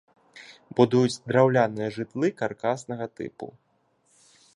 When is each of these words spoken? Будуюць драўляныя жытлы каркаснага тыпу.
Будуюць 0.77 1.19
драўляныя 1.31 1.89
жытлы 1.97 2.27
каркаснага 2.41 3.05
тыпу. 3.21 3.47